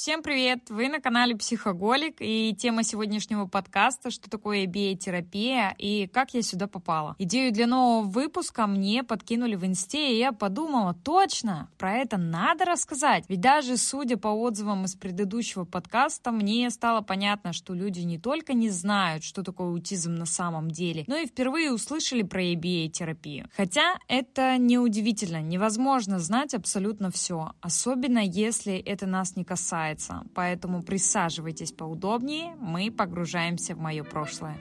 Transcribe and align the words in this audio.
Всем 0.00 0.22
привет! 0.22 0.70
Вы 0.70 0.88
на 0.88 0.98
канале 0.98 1.36
Психоголик, 1.36 2.16
и 2.20 2.56
тема 2.58 2.84
сегодняшнего 2.84 3.44
подкаста 3.44 4.10
«Что 4.10 4.30
такое 4.30 4.64
ABA-терапия 4.64 5.74
и 5.76 6.06
как 6.06 6.32
я 6.32 6.40
сюда 6.40 6.68
попала?». 6.68 7.16
Идею 7.18 7.52
для 7.52 7.66
нового 7.66 8.08
выпуска 8.08 8.66
мне 8.66 9.04
подкинули 9.04 9.56
в 9.56 9.66
инсте, 9.66 10.14
и 10.14 10.18
я 10.18 10.32
подумала, 10.32 10.94
точно, 10.94 11.68
про 11.76 11.98
это 11.98 12.16
надо 12.16 12.64
рассказать. 12.64 13.26
Ведь 13.28 13.42
даже 13.42 13.76
судя 13.76 14.16
по 14.16 14.28
отзывам 14.28 14.86
из 14.86 14.94
предыдущего 14.94 15.66
подкаста, 15.66 16.30
мне 16.30 16.70
стало 16.70 17.02
понятно, 17.02 17.52
что 17.52 17.74
люди 17.74 18.00
не 18.00 18.18
только 18.18 18.54
не 18.54 18.70
знают, 18.70 19.22
что 19.22 19.42
такое 19.42 19.68
аутизм 19.68 20.14
на 20.14 20.24
самом 20.24 20.70
деле, 20.70 21.04
но 21.08 21.16
и 21.18 21.26
впервые 21.26 21.74
услышали 21.74 22.22
про 22.22 22.42
ABA-терапию. 22.42 23.50
Хотя 23.54 23.98
это 24.08 24.56
неудивительно, 24.56 25.42
невозможно 25.42 26.18
знать 26.18 26.54
абсолютно 26.54 27.10
все, 27.10 27.52
особенно 27.60 28.20
если 28.20 28.78
это 28.78 29.04
нас 29.04 29.36
не 29.36 29.44
касается 29.44 29.89
касается. 29.94 30.22
Поэтому 30.34 30.82
присаживайтесь 30.82 31.72
поудобнее, 31.72 32.54
мы 32.60 32.90
погружаемся 32.90 33.74
в 33.74 33.78
мое 33.78 34.04
прошлое. 34.04 34.56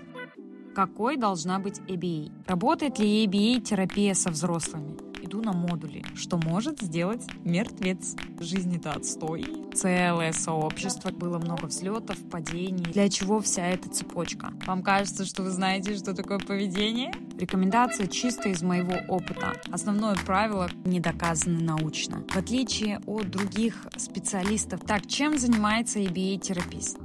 Какой 0.76 1.18
должна 1.18 1.60
быть 1.60 1.80
ABA? 1.88 2.32
Работает 2.48 3.00
ли 3.00 3.26
ABA-терапия 3.26 4.14
со 4.14 4.30
взрослыми? 4.30 5.09
Иду 5.30 5.44
на 5.44 5.54
модули. 5.54 6.04
Что 6.16 6.38
может 6.38 6.82
сделать 6.82 7.22
мертвец? 7.46 8.16
Жизнь 8.40 8.78
это 8.78 8.94
отстой. 8.94 9.46
Целое 9.76 10.32
сообщество. 10.32 11.12
Было 11.12 11.38
много 11.38 11.68
взлетов, 11.68 12.18
падений. 12.32 12.84
Для 12.86 13.10
чего 13.10 13.40
вся 13.40 13.68
эта 13.68 13.92
цепочка? 13.92 14.52
Вам 14.66 14.82
кажется, 14.82 15.26
что 15.26 15.44
вы 15.44 15.52
знаете, 15.52 15.96
что 15.96 16.16
такое 16.16 16.40
поведение? 16.40 17.12
Рекомендация 17.38 18.08
чисто 18.08 18.50
из 18.50 18.64
моего 18.64 18.96
опыта. 19.08 19.54
Основное 19.72 20.16
правило 20.16 20.68
не 20.84 21.00
доказаны 21.00 21.62
научно. 21.62 22.24
В 22.28 22.36
отличие 22.36 23.00
от 23.06 23.30
других 23.30 23.86
специалистов. 23.98 24.82
Так, 24.82 25.06
чем 25.06 25.38
занимается 25.38 26.00
ABA-терапист? 26.00 26.98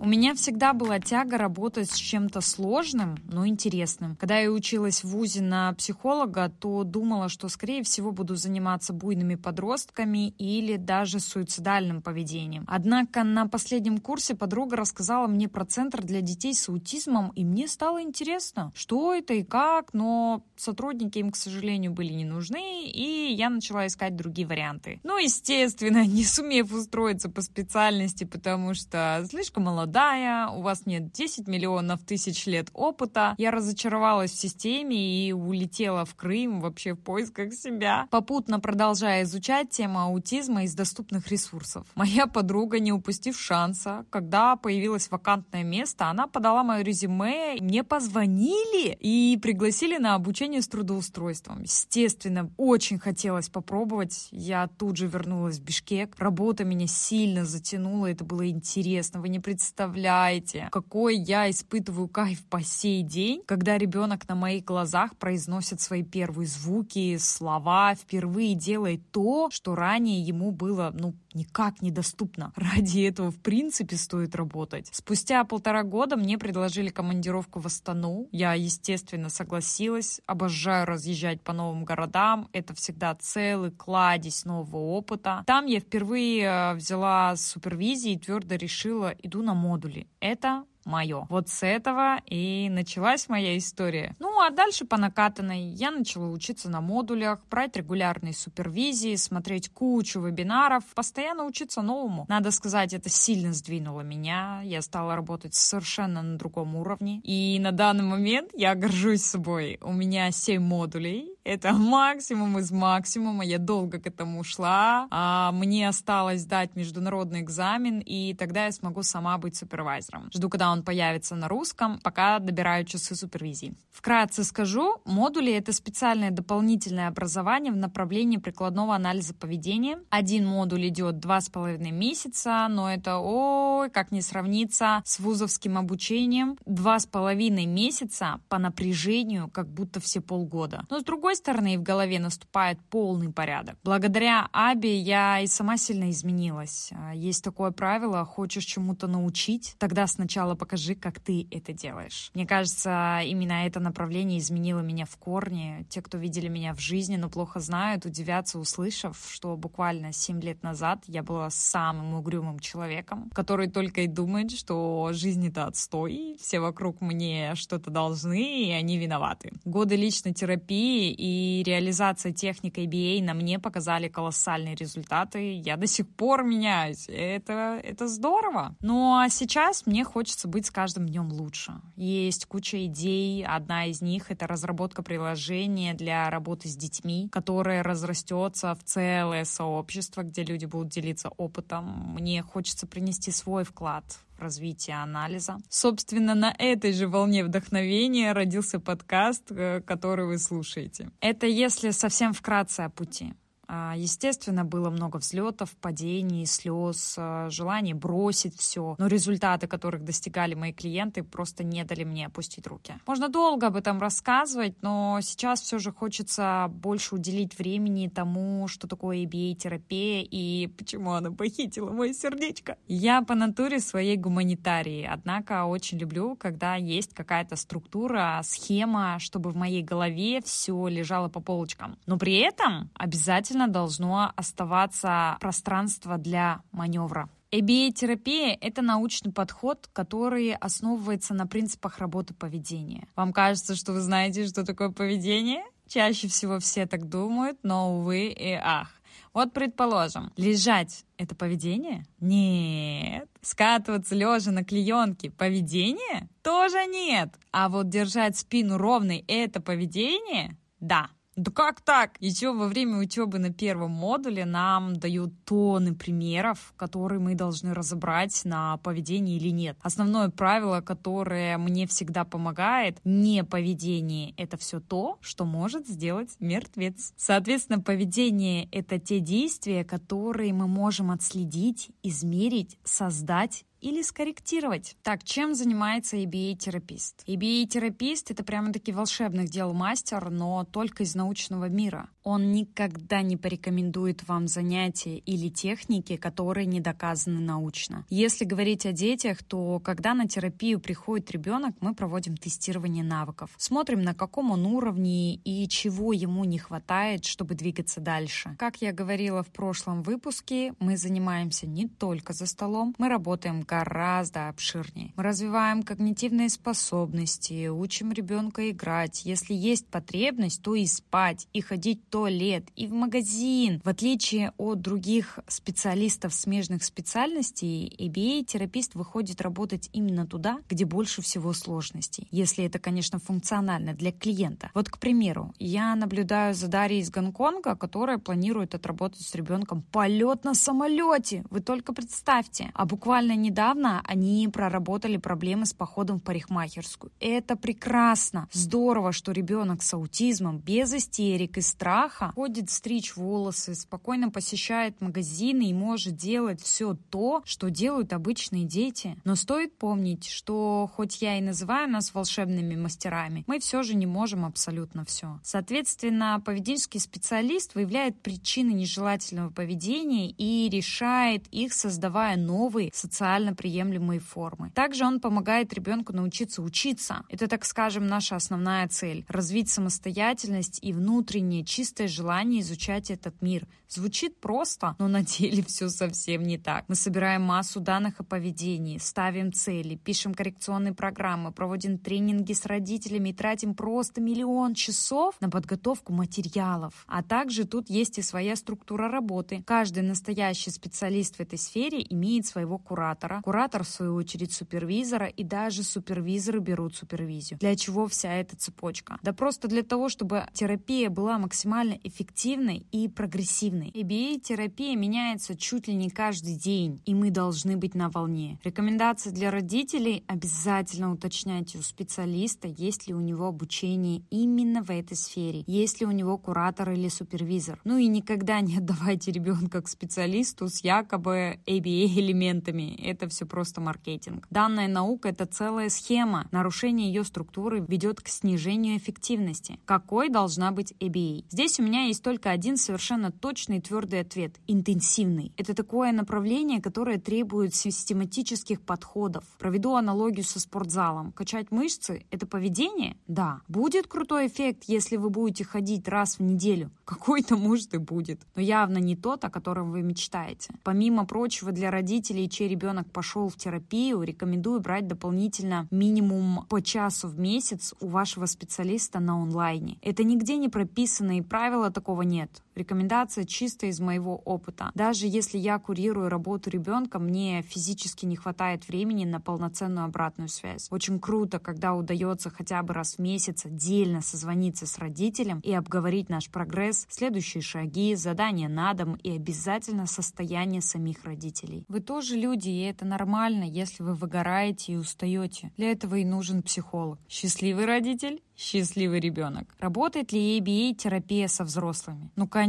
У 0.00 0.06
меня 0.06 0.34
всегда 0.36 0.74
была 0.74 1.00
тяга 1.00 1.38
работать 1.38 1.90
с 1.90 1.96
чем-то 1.96 2.40
сложным, 2.40 3.16
но 3.24 3.48
интересным. 3.48 4.14
Когда 4.14 4.38
я 4.38 4.50
училась 4.52 5.02
в 5.02 5.08
ВУЗе 5.08 5.42
на 5.42 5.72
психолога, 5.72 6.52
то 6.60 6.84
думала, 6.84 7.28
что, 7.28 7.48
скорее 7.48 7.82
всего, 7.82 8.12
буду 8.12 8.36
заниматься 8.36 8.92
буйными 8.92 9.34
подростками 9.34 10.28
или 10.38 10.76
даже 10.76 11.18
суицидальным 11.18 12.00
поведением. 12.00 12.64
Однако 12.68 13.24
на 13.24 13.48
последнем 13.48 13.98
курсе 13.98 14.36
подруга 14.36 14.76
рассказала 14.76 15.26
мне 15.26 15.48
про 15.48 15.64
центр 15.64 16.00
для 16.00 16.20
детей 16.20 16.54
с 16.54 16.68
аутизмом, 16.68 17.32
и 17.34 17.44
мне 17.44 17.66
стало 17.66 18.00
интересно, 18.00 18.70
что 18.76 19.12
это 19.12 19.34
и 19.34 19.42
как, 19.42 19.94
но 19.94 20.44
сотрудники 20.56 21.18
им, 21.18 21.32
к 21.32 21.36
сожалению, 21.36 21.90
были 21.90 22.12
не 22.12 22.24
нужны, 22.24 22.84
и 22.84 23.32
я 23.32 23.50
начала 23.50 23.88
искать 23.88 24.14
другие 24.14 24.46
варианты. 24.46 25.00
Ну, 25.02 25.18
естественно, 25.18 26.04
не 26.06 26.22
сумев 26.22 26.72
устроиться 26.72 27.28
по 27.28 27.42
специальности, 27.42 28.22
потому 28.22 28.74
что 28.74 29.26
слишком 29.28 29.64
молодая 29.64 29.87
молодая, 29.88 30.48
у 30.48 30.60
вас 30.60 30.84
нет 30.84 31.12
10 31.12 31.48
миллионов 31.48 32.00
тысяч 32.04 32.46
лет 32.46 32.68
опыта. 32.74 33.34
Я 33.38 33.50
разочаровалась 33.50 34.32
в 34.32 34.38
системе 34.38 34.96
и 34.96 35.32
улетела 35.32 36.04
в 36.04 36.14
Крым 36.14 36.60
вообще 36.60 36.92
в 36.92 36.98
поисках 36.98 37.54
себя, 37.54 38.06
попутно 38.10 38.60
продолжая 38.60 39.22
изучать 39.22 39.70
тему 39.70 40.00
аутизма 40.00 40.64
из 40.64 40.74
доступных 40.74 41.28
ресурсов. 41.28 41.86
Моя 41.94 42.26
подруга, 42.26 42.80
не 42.80 42.92
упустив 42.92 43.40
шанса, 43.40 44.04
когда 44.10 44.56
появилось 44.56 45.10
вакантное 45.10 45.64
место, 45.64 46.10
она 46.10 46.26
подала 46.26 46.62
мое 46.62 46.82
резюме, 46.82 47.56
мне 47.60 47.82
позвонили 47.82 48.96
и 49.00 49.38
пригласили 49.40 49.96
на 49.96 50.14
обучение 50.14 50.60
с 50.60 50.68
трудоустройством. 50.68 51.62
Естественно, 51.62 52.50
очень 52.58 52.98
хотелось 52.98 53.48
попробовать. 53.48 54.28
Я 54.32 54.66
тут 54.66 54.98
же 54.98 55.06
вернулась 55.06 55.58
в 55.58 55.64
Бишкек. 55.64 56.14
Работа 56.18 56.64
меня 56.64 56.86
сильно 56.86 57.46
затянула, 57.46 58.10
это 58.10 58.24
было 58.24 58.48
интересно. 58.48 59.20
Вы 59.20 59.30
не 59.30 59.40
представляете, 59.40 59.77
представляете, 59.78 60.68
какой 60.72 61.16
я 61.16 61.48
испытываю 61.48 62.08
кайф 62.08 62.44
по 62.46 62.60
сей 62.62 63.04
день, 63.04 63.44
когда 63.46 63.78
ребенок 63.78 64.28
на 64.28 64.34
моих 64.34 64.64
глазах 64.64 65.14
произносит 65.16 65.80
свои 65.80 66.02
первые 66.02 66.48
звуки, 66.48 67.16
слова, 67.18 67.94
впервые 67.94 68.56
делает 68.56 69.08
то, 69.12 69.50
что 69.52 69.76
ранее 69.76 70.20
ему 70.20 70.50
было, 70.50 70.90
ну, 70.92 71.14
никак 71.32 71.80
недоступно. 71.80 72.52
Ради 72.56 73.02
этого, 73.02 73.30
в 73.30 73.38
принципе, 73.38 73.96
стоит 73.96 74.34
работать. 74.34 74.88
Спустя 74.92 75.44
полтора 75.44 75.84
года 75.84 76.16
мне 76.16 76.38
предложили 76.38 76.88
командировку 76.88 77.60
в 77.60 77.66
Астану. 77.66 78.28
Я, 78.32 78.54
естественно, 78.54 79.28
согласилась. 79.28 80.20
Обожаю 80.26 80.86
разъезжать 80.86 81.40
по 81.40 81.52
новым 81.52 81.84
городам. 81.84 82.48
Это 82.52 82.74
всегда 82.74 83.14
целый 83.14 83.70
кладезь 83.70 84.44
нового 84.44 84.96
опыта. 84.96 85.44
Там 85.46 85.66
я 85.66 85.80
впервые 85.80 86.42
э, 86.42 86.74
взяла 86.74 87.36
супервизии 87.36 88.12
и 88.12 88.18
твердо 88.18 88.56
решила, 88.56 89.14
иду 89.22 89.42
на 89.42 89.54
модули. 89.68 90.08
Это 90.20 90.64
мое. 90.88 91.26
Вот 91.28 91.48
с 91.48 91.64
этого 91.64 92.18
и 92.26 92.68
началась 92.70 93.28
моя 93.28 93.56
история. 93.58 94.16
Ну, 94.18 94.40
а 94.40 94.50
дальше 94.50 94.84
по 94.84 94.96
накатанной 94.96 95.60
я 95.60 95.90
начала 95.90 96.30
учиться 96.30 96.70
на 96.70 96.80
модулях, 96.80 97.40
брать 97.50 97.76
регулярные 97.76 98.32
супервизии, 98.32 99.14
смотреть 99.16 99.68
кучу 99.68 100.20
вебинаров, 100.20 100.84
постоянно 100.94 101.44
учиться 101.44 101.82
новому. 101.82 102.24
Надо 102.28 102.50
сказать, 102.50 102.94
это 102.94 103.10
сильно 103.10 103.52
сдвинуло 103.52 104.00
меня. 104.00 104.62
Я 104.64 104.82
стала 104.82 105.14
работать 105.14 105.54
совершенно 105.54 106.22
на 106.22 106.38
другом 106.38 106.74
уровне. 106.74 107.20
И 107.22 107.58
на 107.60 107.72
данный 107.72 108.04
момент 108.04 108.50
я 108.54 108.74
горжусь 108.74 109.22
собой. 109.22 109.78
У 109.82 109.92
меня 109.92 110.30
7 110.30 110.62
модулей, 110.62 111.36
это 111.48 111.72
максимум 111.72 112.58
из 112.58 112.70
максимума. 112.70 113.44
Я 113.44 113.58
долго 113.58 113.98
к 113.98 114.06
этому 114.06 114.44
шла. 114.44 115.08
А 115.10 115.50
мне 115.52 115.88
осталось 115.88 116.42
сдать 116.42 116.76
международный 116.76 117.40
экзамен, 117.40 118.00
и 118.00 118.34
тогда 118.34 118.66
я 118.66 118.72
смогу 118.72 119.02
сама 119.02 119.38
быть 119.38 119.56
супервайзером. 119.56 120.30
Жду, 120.34 120.50
когда 120.50 120.70
он 120.70 120.82
появится 120.82 121.34
на 121.36 121.48
русском, 121.48 122.00
пока 122.00 122.38
добираю 122.38 122.84
часы 122.84 123.14
супервизии. 123.14 123.74
Вкратце 123.90 124.44
скажу, 124.44 125.00
модули— 125.06 125.52
это 125.54 125.72
специальное 125.72 126.30
дополнительное 126.30 127.08
образование 127.08 127.72
в 127.72 127.76
направлении 127.76 128.36
прикладного 128.36 128.94
анализа 128.94 129.34
поведения. 129.34 129.98
Один 130.10 130.46
модуль 130.46 130.88
идет 130.88 131.18
два 131.18 131.40
с 131.40 131.48
половиной 131.48 131.92
месяца, 131.92 132.66
но 132.68 132.92
это, 132.92 133.18
ой, 133.18 133.90
как 133.90 134.12
не 134.12 134.20
сравниться 134.20 135.02
с 135.04 135.18
вузовским 135.18 135.78
обучением. 135.78 136.58
Два 136.66 136.98
с 136.98 137.06
половиной 137.06 137.66
месяца 137.66 138.40
по 138.48 138.58
напряжению, 138.58 139.48
как 139.48 139.68
будто 139.68 139.98
все 139.98 140.20
полгода. 140.20 140.84
Но 140.90 141.00
с 141.00 141.04
другой 141.04 141.37
стороны, 141.38 141.78
в 141.78 141.82
голове 141.82 142.18
наступает 142.18 142.78
полный 142.90 143.32
порядок. 143.32 143.76
Благодаря 143.82 144.48
Аби 144.52 144.88
я 144.88 145.40
и 145.40 145.46
сама 145.46 145.76
сильно 145.76 146.10
изменилась. 146.10 146.90
А, 146.92 147.14
есть 147.14 147.42
такое 147.42 147.70
правило, 147.70 148.24
хочешь 148.24 148.64
чему-то 148.64 149.06
научить, 149.06 149.74
тогда 149.78 150.06
сначала 150.06 150.54
покажи, 150.54 150.94
как 150.94 151.20
ты 151.20 151.46
это 151.50 151.72
делаешь. 151.72 152.30
Мне 152.34 152.46
кажется, 152.46 153.20
именно 153.24 153.66
это 153.66 153.80
направление 153.80 154.38
изменило 154.38 154.80
меня 154.80 155.06
в 155.06 155.16
корне. 155.16 155.86
Те, 155.88 156.02
кто 156.02 156.18
видели 156.18 156.48
меня 156.48 156.74
в 156.74 156.80
жизни, 156.80 157.16
но 157.16 157.28
плохо 157.30 157.60
знают, 157.60 158.04
удивятся, 158.04 158.58
услышав, 158.58 159.16
что 159.30 159.56
буквально 159.56 160.12
7 160.12 160.40
лет 160.40 160.62
назад 160.62 161.02
я 161.06 161.22
была 161.22 161.50
самым 161.50 162.14
угрюмым 162.14 162.58
человеком, 162.58 163.30
который 163.34 163.68
только 163.68 164.02
и 164.02 164.06
думает, 164.06 164.50
что 164.50 165.10
жизнь 165.12 165.46
это 165.46 165.66
отстой, 165.66 166.36
все 166.40 166.60
вокруг 166.60 167.00
мне 167.00 167.54
что-то 167.54 167.90
должны, 167.90 168.66
и 168.66 168.70
они 168.72 168.98
виноваты. 168.98 169.52
Годы 169.64 169.96
личной 169.96 170.34
терапии 170.34 171.12
и 171.12 171.27
и 171.28 171.62
реализация 171.62 172.32
техник 172.32 172.78
ABA 172.78 173.22
на 173.22 173.34
мне 173.34 173.58
показали 173.58 174.08
колоссальные 174.08 174.74
результаты. 174.74 175.54
Я 175.54 175.76
до 175.76 175.86
сих 175.86 176.08
пор 176.08 176.42
меняюсь. 176.42 177.06
Это, 177.08 177.80
это 177.82 178.08
здорово. 178.08 178.74
Ну 178.80 179.16
а 179.16 179.28
сейчас 179.28 179.86
мне 179.86 180.04
хочется 180.04 180.48
быть 180.48 180.66
с 180.66 180.70
каждым 180.70 181.06
днем 181.06 181.32
лучше. 181.32 181.72
Есть 181.96 182.46
куча 182.46 182.86
идей. 182.86 183.44
Одна 183.44 183.86
из 183.86 184.00
них— 184.00 184.26
это 184.30 184.46
разработка 184.46 185.02
приложения 185.02 185.94
для 185.94 186.30
работы 186.30 186.68
с 186.68 186.76
детьми, 186.76 187.28
которое 187.30 187.82
разрастется 187.82 188.74
в 188.74 188.84
целое 188.84 189.44
сообщество, 189.44 190.22
где 190.22 190.42
люди 190.42 190.66
будут 190.66 190.88
делиться 190.88 191.28
опытом. 191.36 192.14
Мне 192.14 192.42
хочется 192.42 192.86
принести 192.86 193.30
свой 193.30 193.64
вклад 193.64 194.04
развития 194.38 194.94
анализа. 194.94 195.58
Собственно, 195.68 196.34
на 196.34 196.54
этой 196.58 196.92
же 196.92 197.08
волне 197.08 197.44
вдохновения 197.44 198.32
родился 198.32 198.80
подкаст, 198.80 199.50
э, 199.50 199.80
который 199.80 200.26
вы 200.26 200.38
слушаете. 200.38 201.10
Это 201.20 201.46
если 201.46 201.90
совсем 201.90 202.32
вкратце 202.32 202.80
о 202.80 202.90
пути. 202.90 203.34
А, 203.68 203.94
естественно, 203.96 204.64
было 204.64 204.88
много 204.88 205.18
взлетов, 205.18 205.76
падений, 205.76 206.46
слез, 206.46 207.14
а, 207.18 207.50
желаний 207.50 207.92
бросить 207.92 208.56
все, 208.58 208.96
но 208.98 209.06
результаты, 209.06 209.66
которых 209.66 210.04
достигали 210.04 210.54
мои 210.54 210.72
клиенты, 210.72 211.22
просто 211.22 211.64
не 211.64 211.84
дали 211.84 212.04
мне 212.04 212.26
опустить 212.26 212.66
руки. 212.66 212.94
Можно 213.06 213.28
долго 213.28 213.66
об 213.66 213.76
этом 213.76 214.00
рассказывать, 214.00 214.74
но 214.82 215.20
сейчас 215.22 215.60
все 215.60 215.78
же 215.78 215.92
хочется 215.92 216.68
больше 216.70 217.16
уделить 217.16 217.58
времени 217.58 218.08
тому, 218.08 218.68
что 218.68 218.88
такое 218.88 219.24
ABA-терапия 219.24 220.22
и 220.22 220.66
почему 220.68 221.12
она 221.12 221.30
похитила 221.30 221.90
мое 221.90 222.14
сердечко. 222.14 222.78
Я 222.86 223.20
по 223.20 223.34
натуре 223.34 223.80
своей 223.80 224.16
гуманитарии, 224.16 225.08
однако 225.10 225.66
очень 225.66 225.98
люблю, 225.98 226.36
когда 226.36 226.76
есть 226.76 227.12
какая-то 227.12 227.56
структура, 227.56 228.40
схема, 228.44 229.18
чтобы 229.18 229.50
в 229.50 229.56
моей 229.56 229.82
голове 229.82 230.40
все 230.40 230.88
лежало 230.88 231.28
по 231.28 231.40
полочкам. 231.40 231.98
Но 232.06 232.16
при 232.16 232.38
этом 232.38 232.90
обязательно 232.94 233.57
обязательно 233.58 233.68
должно 233.68 234.32
оставаться 234.36 235.36
пространство 235.40 236.18
для 236.18 236.62
маневра. 236.72 237.28
ABA-терапия– 237.50 238.56
это 238.60 238.82
научный 238.82 239.32
подход, 239.32 239.88
который 239.92 240.54
основывается 240.54 241.34
на 241.34 241.46
принципах 241.46 241.98
работы 241.98 242.34
поведения. 242.34 243.08
Вам 243.16 243.32
кажется, 243.32 243.74
что 243.74 243.92
вы 243.92 244.00
знаете, 244.00 244.46
что 244.46 244.64
такое 244.64 244.90
поведение? 244.90 245.62
Чаще 245.88 246.28
всего 246.28 246.58
все 246.58 246.86
так 246.86 247.08
думают, 247.08 247.58
но, 247.62 247.98
увы 247.98 248.28
и 248.28 248.52
ах. 248.52 248.88
Вот, 249.32 249.52
предположим, 249.52 250.30
лежать— 250.36 251.04
это 251.16 251.34
поведение? 251.34 252.04
Нет. 252.20 253.28
Скатываться 253.40 254.14
лежа 254.14 254.50
на 254.50 254.62
клеенке— 254.64 255.30
поведение? 255.38 256.28
Тоже 256.42 256.84
нет. 256.86 257.30
А 257.50 257.70
вот 257.70 257.88
держать 257.88 258.36
спину 258.36 258.76
ровной— 258.76 259.24
это 259.28 259.60
поведение? 259.62 260.56
Да. 260.80 261.08
Да 261.38 261.52
как 261.52 261.80
так? 261.82 262.16
Еще 262.18 262.52
во 262.52 262.66
время 262.66 262.98
учебы 262.98 263.38
на 263.38 263.52
первом 263.52 263.92
модуле 263.92 264.44
нам 264.44 264.96
дают 264.96 265.32
тонны 265.44 265.94
примеров, 265.94 266.74
которые 266.76 267.20
мы 267.20 267.36
должны 267.36 267.74
разобрать 267.74 268.44
на 268.44 268.78
поведении 268.78 269.36
или 269.36 269.50
нет. 269.50 269.78
Основное 269.80 270.30
правило, 270.30 270.80
которое 270.80 271.56
мне 271.56 271.86
всегда 271.86 272.24
помогает, 272.24 272.98
не 273.04 273.44
поведение— 273.44 274.34
это 274.36 274.56
все 274.56 274.80
то, 274.80 275.18
что 275.20 275.44
может 275.44 275.86
сделать 275.86 276.30
мертвец. 276.40 277.12
Соответственно, 277.16 277.78
поведение— 277.78 278.68
это 278.72 278.98
те 278.98 279.20
действия, 279.20 279.84
которые 279.84 280.52
мы 280.52 280.66
можем 280.66 281.12
отследить, 281.12 281.92
измерить, 282.02 282.78
создать 282.82 283.64
или 283.80 284.02
скорректировать. 284.02 284.96
Так, 285.02 285.24
чем 285.24 285.54
занимается 285.54 286.16
EBA-терапист? 286.16 287.22
EBA-терапист— 287.26 288.30
это 288.32 288.44
прямо-таки 288.44 288.92
волшебных 288.92 289.48
дел 289.48 289.72
мастер, 289.72 290.30
но 290.30 290.64
только 290.64 291.02
из 291.02 291.14
научного 291.14 291.68
мира. 291.68 292.08
Он 292.30 292.52
никогда 292.52 293.22
не 293.22 293.38
порекомендует 293.38 294.28
вам 294.28 294.48
занятия 294.48 295.16
или 295.16 295.48
техники, 295.48 296.18
которые 296.18 296.66
не 296.66 296.78
доказаны 296.78 297.40
научно. 297.40 298.04
Если 298.10 298.44
говорить 298.44 298.84
о 298.84 298.92
детях, 298.92 299.42
то 299.42 299.80
когда 299.80 300.12
на 300.12 300.28
терапию 300.28 300.78
приходит 300.78 301.30
ребенок, 301.30 301.74
мы 301.80 301.94
проводим 301.94 302.36
тестирование 302.36 303.02
навыков. 303.02 303.48
Смотрим, 303.56 304.02
на 304.02 304.12
каком 304.12 304.50
он 304.50 304.66
уровне 304.66 305.36
и 305.36 305.66
чего 305.68 306.12
ему 306.12 306.44
не 306.44 306.58
хватает, 306.58 307.24
чтобы 307.24 307.54
двигаться 307.54 308.02
дальше. 308.02 308.54
Как 308.58 308.82
я 308.82 308.92
говорила 308.92 309.42
в 309.42 309.48
прошлом 309.48 310.02
выпуске, 310.02 310.74
мы 310.80 310.98
занимаемся 310.98 311.66
не 311.66 311.88
только 311.88 312.34
за 312.34 312.44
столом, 312.44 312.94
мы 312.98 313.08
работаем 313.08 313.62
гораздо 313.62 314.50
обширнее. 314.50 315.14
Мы 315.16 315.22
развиваем 315.22 315.82
когнитивные 315.82 316.50
способности, 316.50 317.68
учим 317.68 318.12
ребенка 318.12 318.68
играть. 318.68 319.24
Если 319.24 319.54
есть 319.54 319.86
потребность, 319.86 320.60
то 320.60 320.74
и 320.74 320.84
спать, 320.84 321.48
и 321.54 321.62
ходить 321.62 322.02
в 322.18 322.20
туалет, 322.20 322.64
и 322.74 322.88
в 322.88 322.92
магазин. 322.92 323.80
В 323.84 323.88
отличие 323.88 324.52
от 324.58 324.80
других 324.80 325.38
специалистов 325.46 326.34
смежных 326.34 326.82
специальностей, 326.82 327.94
ABA-терапист 327.96 328.96
выходит 328.96 329.40
работать 329.40 329.88
именно 329.92 330.26
туда, 330.26 330.58
где 330.68 330.84
больше 330.84 331.22
всего 331.22 331.52
сложностей. 331.52 332.26
Если 332.32 332.64
это, 332.64 332.80
конечно, 332.80 333.20
функционально 333.20 333.94
для 333.94 334.10
клиента. 334.10 334.70
Вот, 334.74 334.88
к 334.88 334.98
примеру, 334.98 335.54
я 335.60 335.94
наблюдаю 335.94 336.54
за 336.54 336.66
Дарьей 336.66 337.02
из 337.02 337.10
Гонконга, 337.10 337.76
которая 337.76 338.18
планирует 338.18 338.74
отработать 338.74 339.22
с 339.22 339.34
ребенком 339.36 339.82
полет 339.82 340.42
на 340.42 340.54
самолете. 340.54 341.44
Вы 341.50 341.60
только 341.60 341.92
представьте. 341.92 342.72
А 342.74 342.84
буквально 342.84 343.36
недавно 343.36 344.02
они 344.04 344.48
проработали 344.52 345.18
проблемы 345.18 345.66
с 345.66 345.72
походом 345.72 346.18
в 346.18 346.24
парикмахерскую. 346.24 347.12
Это 347.20 347.54
прекрасно. 347.54 348.48
Здорово, 348.52 349.12
что 349.12 349.30
ребенок 349.30 349.82
с 349.82 349.94
аутизмом 349.94 350.58
без 350.58 350.92
истерик 350.92 351.58
и 351.58 351.60
страха 351.60 352.07
ходит 352.08 352.70
стричь 352.70 353.16
волосы, 353.16 353.74
спокойно 353.74 354.30
посещает 354.30 355.00
магазины 355.00 355.70
и 355.70 355.74
может 355.74 356.16
делать 356.16 356.62
все 356.62 356.96
то, 357.10 357.42
что 357.44 357.70
делают 357.70 358.12
обычные 358.12 358.64
дети. 358.64 359.16
Но 359.24 359.34
стоит 359.34 359.76
помнить, 359.76 360.26
что 360.26 360.90
хоть 360.94 361.20
я 361.22 361.38
и 361.38 361.40
называю 361.40 361.90
нас 361.90 362.14
волшебными 362.14 362.76
мастерами, 362.76 363.44
мы 363.46 363.58
все 363.58 363.82
же 363.82 363.94
не 363.94 364.06
можем 364.06 364.44
абсолютно 364.44 365.04
все. 365.04 365.40
Соответственно, 365.42 366.40
поведенческий 366.44 367.00
специалист 367.00 367.74
выявляет 367.74 368.20
причины 368.20 368.70
нежелательного 368.72 369.50
поведения 369.50 370.30
и 370.30 370.68
решает 370.68 371.46
их, 371.48 371.72
создавая 371.72 372.36
новые 372.36 372.90
социально 372.92 373.54
приемлемые 373.54 374.20
формы. 374.20 374.70
Также 374.74 375.04
он 375.04 375.20
помогает 375.20 375.72
ребенку 375.72 376.12
научиться 376.12 376.62
учиться. 376.62 377.24
Это, 377.28 377.48
так 377.48 377.64
скажем, 377.64 378.06
наша 378.06 378.36
основная 378.36 378.86
цель— 378.88 379.24
развить 379.28 379.70
самостоятельность 379.70 380.78
и 380.82 380.92
внутреннее 380.92 381.64
чистое 381.64 381.87
желание 381.96 382.60
изучать 382.60 383.10
этот 383.10 383.40
мир. 383.42 383.66
Звучит 383.88 384.38
просто, 384.38 384.96
но 384.98 385.08
на 385.08 385.22
деле 385.22 385.62
все 385.62 385.88
совсем 385.88 386.42
не 386.42 386.58
так. 386.58 386.84
Мы 386.88 386.94
собираем 386.94 387.42
массу 387.42 387.80
данных 387.80 388.20
о 388.20 388.24
поведении, 388.24 388.98
ставим 388.98 389.52
цели, 389.52 389.96
пишем 389.96 390.34
коррекционные 390.34 390.92
программы, 390.92 391.52
проводим 391.52 391.98
тренинги 391.98 392.52
с 392.52 392.66
родителями 392.66 393.30
и 393.30 393.32
тратим 393.32 393.74
просто 393.74 394.20
миллион 394.20 394.74
часов 394.74 395.34
на 395.40 395.48
подготовку 395.48 396.12
материалов. 396.12 397.04
А 397.06 397.22
также 397.22 397.64
тут 397.64 397.88
есть 397.88 398.18
и 398.18 398.22
своя 398.22 398.56
структура 398.56 399.08
работы. 399.08 399.62
Каждый 399.66 400.02
настоящий 400.02 400.70
специалист 400.70 401.36
в 401.36 401.40
этой 401.40 401.58
сфере 401.58 402.04
имеет 402.10 402.46
своего 402.46 402.78
куратора, 402.78 403.40
куратор, 403.42 403.84
в 403.84 403.88
свою 403.88 404.14
очередь, 404.14 404.52
супервизора, 404.52 405.26
и 405.26 405.44
даже 405.44 405.82
супервизоры 405.82 406.60
берут 406.60 406.96
супервизию. 406.96 407.58
Для 407.58 407.74
чего 407.76 408.06
вся 408.06 408.34
эта 408.34 408.56
цепочка? 408.56 409.18
Да 409.22 409.32
просто 409.32 409.68
для 409.68 409.82
того, 409.82 410.08
чтобы 410.08 410.46
терапия 410.52 411.08
была 411.08 411.38
максимально 411.38 411.77
эффективной 411.86 412.86
и 412.92 413.08
прогрессивной. 413.08 413.90
ABA-терапия 413.90 414.96
меняется 414.96 415.56
чуть 415.56 415.88
ли 415.88 415.94
не 415.94 416.10
каждый 416.10 416.54
день, 416.54 417.00
и 417.06 417.14
мы 417.14 417.30
должны 417.30 417.76
быть 417.76 417.94
на 417.94 418.08
волне. 418.08 418.58
Рекомендации 418.64 419.30
для 419.30 419.50
родителей 419.50 420.24
обязательно 420.26 421.12
уточняйте 421.12 421.78
у 421.78 421.82
специалиста, 421.82 422.68
есть 422.68 423.06
ли 423.06 423.14
у 423.14 423.20
него 423.20 423.46
обучение 423.46 424.22
именно 424.30 424.82
в 424.82 424.90
этой 424.90 425.16
сфере, 425.16 425.64
есть 425.66 426.00
ли 426.00 426.06
у 426.06 426.10
него 426.10 426.38
куратор 426.38 426.90
или 426.90 427.08
супервизор. 427.08 427.80
Ну 427.84 427.98
и 427.98 428.06
никогда 428.06 428.60
не 428.60 428.78
отдавайте 428.78 429.30
ребенка 429.30 429.82
к 429.82 429.88
специалисту 429.88 430.68
с 430.68 430.82
якобы 430.82 431.60
ABA-элементами. 431.66 432.94
Это 433.02 433.28
все 433.28 433.46
просто 433.46 433.80
маркетинг. 433.80 434.46
Данная 434.50 434.88
наука— 434.88 435.28
это 435.30 435.46
целая 435.46 435.88
схема. 435.88 436.48
Нарушение 436.50 437.08
ее 437.08 437.24
структуры 437.24 437.84
ведет 437.86 438.20
к 438.20 438.28
снижению 438.28 438.96
эффективности. 438.96 439.78
Какой 439.84 440.28
должна 440.28 440.72
быть 440.72 440.92
ABA? 441.00 441.44
Здесь 441.50 441.67
у 441.80 441.82
меня 441.82 442.04
есть 442.04 442.22
только 442.22 442.50
один 442.50 442.76
совершенно 442.76 443.32
точный 443.32 443.80
твердый 443.80 444.20
ответ— 444.20 444.56
интенсивный. 444.66 445.52
Это 445.56 445.74
такое 445.74 446.12
направление, 446.12 446.80
которое 446.80 447.18
требует 447.18 447.74
систематических 447.74 448.80
подходов. 448.80 449.44
Проведу 449.58 449.94
аналогию 449.94 450.44
со 450.44 450.60
спортзалом. 450.60 451.32
Качать 451.32 451.70
мышцы— 451.70 452.24
это 452.30 452.46
поведение? 452.46 453.16
Да. 453.26 453.62
Будет 453.68 454.06
крутой 454.06 454.46
эффект, 454.46 454.84
если 454.86 455.16
вы 455.16 455.30
будете 455.30 455.64
ходить 455.64 456.06
раз 456.08 456.38
в 456.38 456.42
неделю. 456.42 456.90
Какой-то, 457.04 457.56
может, 457.56 457.94
и 457.94 457.98
будет. 457.98 458.40
Но 458.54 458.62
явно 458.62 458.98
не 458.98 459.16
тот, 459.16 459.44
о 459.44 459.50
котором 459.50 459.90
вы 459.90 460.02
мечтаете. 460.02 460.74
Помимо 460.84 461.26
прочего, 461.26 461.72
для 461.72 461.90
родителей, 461.90 462.48
чей 462.48 462.68
ребенок 462.68 463.10
пошел 463.10 463.48
в 463.48 463.56
терапию, 463.56 464.22
рекомендую 464.22 464.80
брать 464.80 465.06
дополнительно 465.06 465.88
минимум 465.90 466.66
по 466.68 466.80
часу 466.80 467.28
в 467.28 467.38
месяц 467.38 467.94
у 468.00 468.06
вашего 468.06 468.46
специалиста 468.46 469.20
на 469.20 469.42
онлайне. 469.42 469.98
Это 470.02 470.24
нигде 470.24 470.56
не 470.56 470.68
прописано 470.68 471.38
и 471.58 471.70
правила 471.70 471.90
такого 471.90 472.22
нет. 472.22 472.62
Рекомендация 472.78 473.44
чисто 473.44 473.86
из 473.86 473.98
моего 473.98 474.36
опыта. 474.36 474.92
Даже 474.94 475.26
если 475.26 475.58
я 475.58 475.80
курирую 475.80 476.28
работу 476.28 476.70
ребенка, 476.70 477.18
мне 477.18 477.62
физически 477.62 478.24
не 478.24 478.36
хватает 478.36 478.86
времени 478.86 479.24
на 479.24 479.40
полноценную 479.40 480.04
обратную 480.04 480.48
связь. 480.48 480.86
Очень 480.92 481.18
круто, 481.18 481.58
когда 481.58 481.96
удается 481.96 482.50
хотя 482.50 482.80
бы 482.84 482.94
раз 482.94 483.16
в 483.16 483.18
месяц 483.18 483.66
отдельно 483.66 484.20
созвониться 484.20 484.86
с 484.86 484.96
родителем 484.98 485.58
и 485.64 485.72
обговорить 485.72 486.28
наш 486.28 486.48
прогресс, 486.50 487.04
следующие 487.10 487.62
шаги, 487.62 488.14
задания 488.14 488.68
на 488.68 488.94
дом 488.94 489.16
и 489.16 489.32
обязательно 489.32 490.06
состояние 490.06 490.80
самих 490.80 491.24
родителей. 491.24 491.84
Вы 491.88 491.98
тоже 491.98 492.36
люди, 492.36 492.68
и 492.68 492.82
это 492.82 493.04
нормально, 493.04 493.64
если 493.64 494.04
вы 494.04 494.14
выгораете 494.14 494.92
и 494.92 494.96
устаете. 494.96 495.72
Для 495.76 495.90
этого 495.90 496.14
и 496.14 496.24
нужен 496.24 496.62
психолог. 496.62 497.18
Счастливый 497.28 497.86
родитель 497.86 498.40
счастливый 498.58 499.20
ребенок. 499.20 499.72
Работает 499.78 500.32
ли 500.32 500.58
ABA-терапия 500.58 501.46
со 501.46 501.62
взрослыми? 501.62 502.30
Ну, 502.34 502.48
конечно. 502.48 502.67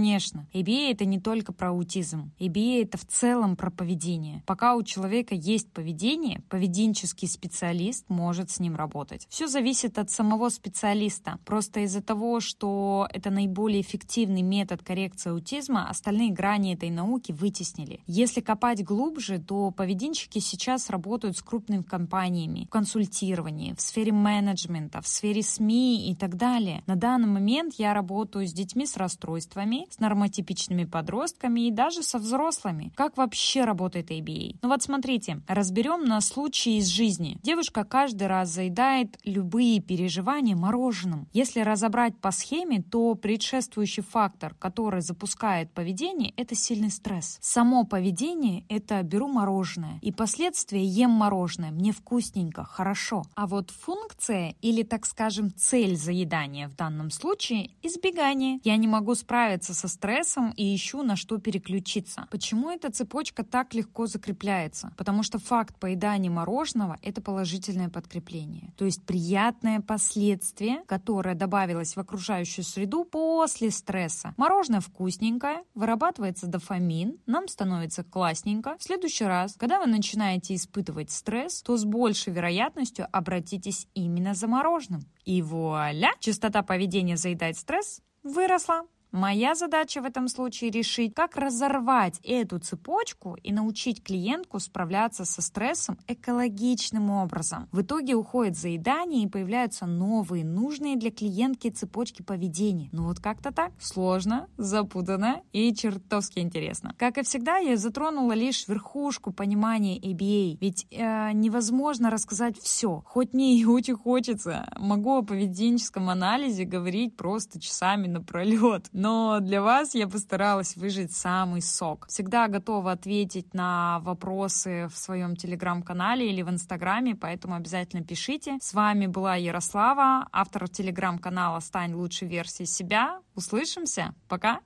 ABA— 0.53 0.91
это 0.91 1.06
не 1.06 1.20
только 1.20 1.53
про 1.53 1.70
аутизм. 1.70 2.32
ABA— 2.39 2.82
это 2.84 2.98
в 2.98 3.06
целом 3.06 3.56
про 3.56 3.72
поведение. 3.72 4.44
Пока 4.46 4.75
у 4.75 4.84
человека 4.84 5.36
есть 5.36 5.72
поведение, 5.72 6.41
поведенческий 6.50 7.27
специалист 7.27 8.06
может 8.10 8.50
с 8.50 8.60
ним 8.60 8.75
работать. 8.75 9.27
Все 9.29 9.48
зависит 9.48 9.98
от 9.98 10.10
самого 10.10 10.50
специалиста. 10.50 11.39
Просто 11.46 11.82
из-за 11.82 12.01
того, 12.01 12.39
что 12.39 13.08
это 13.12 13.29
наиболее 13.29 13.82
эффективный 13.82 14.41
метод 14.41 14.84
коррекции 14.84 15.32
аутизма, 15.32 15.89
остальные 15.89 16.32
грани 16.32 16.74
этой 16.74 16.89
науки 16.89 17.32
вытеснили. 17.32 18.01
Если 18.08 18.41
копать 18.41 18.84
глубже, 18.84 19.39
то 19.39 19.72
поведенчики 19.72 20.39
сейчас 20.39 20.89
работают 20.89 21.38
с 21.38 21.41
крупными 21.41 21.84
компаниями 21.84 22.65
в 22.65 22.70
консультировании, 22.70 23.74
в 23.74 23.82
сфере 23.82 24.12
менеджмента, 24.12 25.01
в 25.01 25.08
сфере 25.08 25.44
СМИ, 25.44 26.10
и 26.10 26.15
так 26.15 26.36
далее. 26.36 26.84
На 26.86 26.96
данный 26.96 27.27
момент 27.27 27.75
я 27.77 27.94
работаю 27.94 28.48
с 28.48 28.53
детьми 28.53 28.86
с 28.86 28.98
расстройствами, 28.98 29.86
с 29.93 30.00
нормотипичными 30.00 30.86
подростками 30.86 31.67
и 31.67 31.72
даже 31.72 32.03
со 32.03 32.19
взрослыми. 32.19 32.91
Как 32.96 33.17
вообще 33.17 33.63
работает 33.63 34.12
ABA? 34.12 34.58
Ну 34.62 34.69
вот 34.69 34.84
смотрите, 34.84 35.41
разберем 35.48 36.05
на 36.05 36.22
случай 36.22 36.77
из 36.77 36.88
жизни. 36.88 37.38
Девушка 37.43 37.84
каждый 37.84 38.27
раз 38.27 38.50
заедает 38.50 39.17
любые 39.24 39.81
переживания 39.81 40.55
мороженым. 40.55 41.27
Если 41.34 41.62
разобрать 41.62 42.17
по 42.17 42.31
схеме, 42.31 42.81
то 42.81 43.15
предшествующий 43.15 44.03
фактор, 44.03 44.55
который 44.55 45.01
запускает 45.01 45.72
поведение, 45.72 46.34
это 46.38 46.55
сильный 46.55 46.91
стресс. 46.91 47.38
Само 47.41 47.84
поведение– 47.86 48.65
это 48.69 49.01
беру 49.03 49.27
мороженое, 49.27 50.00
и 50.01 50.12
последствия 50.12 50.84
ем 50.84 51.12
мороженое, 51.12 51.72
мне 51.72 51.91
вкусненько, 51.91 52.63
хорошо. 52.63 53.24
А 53.36 53.48
вот 53.48 53.72
функция 53.72 54.55
или, 54.62 54.84
так 54.84 55.05
скажем, 55.05 55.53
цель 55.55 55.96
заедания 55.96 56.67
в 56.67 56.75
данном 56.75 57.12
случае– 57.12 57.72
избегание. 57.81 58.60
Я 58.63 58.77
не 58.77 58.88
могу 58.88 59.15
справиться 59.15 59.74
со 59.80 59.88
стрессом 59.88 60.52
и 60.52 60.76
ищу 60.76 61.04
на 61.04 61.16
что 61.16 61.38
переключиться. 61.38 62.28
Почему 62.30 62.70
эта 62.70 62.92
цепочка 62.92 63.44
так 63.44 63.74
легко 63.74 64.08
закрепляется? 64.08 64.94
Потому 64.98 65.24
что 65.24 65.40
факт 65.40 65.80
поедания 65.80 66.30
мороженого– 66.30 66.98
это 67.02 67.22
положительное 67.22 67.90
подкрепление. 67.90 68.74
То 68.78 68.86
есть 68.86 69.04
приятное 69.06 69.80
последствие, 69.80 70.84
которое 70.86 71.36
добавилось 71.36 71.96
в 71.96 72.00
окружающую 72.00 72.66
среду 72.66 73.06
после 73.06 73.72
стресса. 73.72 74.34
Мороженое 74.38 74.82
вкусненькое, 74.82 75.64
вырабатывается 75.74 76.48
дофамин, 76.48 77.18
нам 77.26 77.48
становится 77.48 78.04
классненько. 78.04 78.76
В 78.78 78.84
следующий 78.84 79.26
раз, 79.26 79.56
когда 79.58 79.80
вы 79.80 79.88
начинаете 79.88 80.56
испытывать 80.56 81.12
стресс, 81.12 81.62
то 81.62 81.78
с 81.78 81.86
большей 81.86 82.34
вероятностью 82.34 83.08
обратитесь 83.12 83.88
именно 83.94 84.34
за 84.34 84.48
мороженым. 84.48 85.02
И 85.24 85.42
вуаля! 85.42 86.12
Частота 86.20 86.64
поведения 86.64 87.16
заедать 87.16 87.58
стресс 87.58 88.02
выросла. 88.24 88.84
Моя 89.12 89.56
задача 89.56 90.01
в 90.01 90.06
этом 90.06 90.28
случае 90.28 90.70
решить, 90.70 91.16
как 91.16 91.36
разорвать 91.36 92.20
эту 92.24 92.60
цепочку 92.60 93.38
и 93.42 93.51
научить 93.51 94.04
клиентку 94.04 94.60
справляться 94.60 95.25
со 95.25 95.42
стрессом 95.42 95.98
экологичным 96.08 97.10
образом. 97.10 97.68
В 97.72 97.82
итоге 97.82 98.13
уходит 98.13 98.56
заедание 98.56 99.24
и 99.24 99.28
появляются 99.28 99.88
новые, 99.88 100.46
нужные 100.46 100.96
для 100.96 101.10
клиентки 101.10 101.70
цепочки 101.72 102.22
поведения. 102.22 102.89
Ну 102.92 103.06
вот 103.06 103.20
как-то 103.20 103.51
так. 103.51 103.72
Сложно, 103.80 104.48
запутанно 104.58 105.42
и 105.54 105.74
чертовски 105.74 106.39
интересно. 106.39 106.94
Как 107.00 107.18
и 107.18 107.24
всегда, 107.24 107.58
я 107.58 107.78
затронула 107.78 108.34
лишь 108.34 108.68
верхушку 108.68 109.34
понимания 109.34 109.98
ABA, 109.98 110.60
ведь 110.62 110.86
э, 110.92 111.32
невозможно 111.34 112.12
рассказать 112.12 112.60
все. 112.60 113.01
Хоть 113.08 113.34
мне 113.34 113.58
и 113.58 113.66
очень 113.66 113.96
хочется, 113.96 114.72
могу 114.78 115.18
о 115.18 115.24
поведенческом 115.24 116.10
анализе 116.10 116.66
говорить 116.66 117.18
просто 117.18 117.60
часами 117.60 118.06
напролет 118.06 118.88
но 119.00 119.39
для 119.39 119.62
вас 119.62 119.96
я 119.96 120.08
постаралась 120.08 120.75
выжить 120.75 121.15
самый 121.15 121.62
сок. 121.62 122.06
Всегда 122.10 122.50
готова 122.50 122.91
ответить 122.91 123.53
на 123.53 124.00
вопросы 124.01 124.89
в 124.94 124.98
своем 124.98 125.38
телеграм-канале 125.38 126.29
или 126.29 126.41
в 126.41 126.50
инстаграме, 126.50 127.15
поэтому 127.15 127.56
обязательно 127.56 128.03
пишите. 128.03 128.58
С 128.60 128.74
вами 128.74 129.08
была 129.08 129.36
Ярослава, 129.36 130.27
автор 130.34 130.68
телеграм-канала 130.68 131.62
«Стань 131.62 131.94
лучшей 131.94 132.27
версией 132.27 132.68
себя». 132.68 133.22
Услышимся. 133.36 134.13
Пока! 134.27 134.60